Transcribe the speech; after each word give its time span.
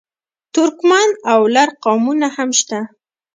ترکمن 0.53 1.09
او 1.31 1.41
لر 1.55 1.69
قومونه 1.83 2.27
هم 2.35 2.49
شته. 2.59 2.79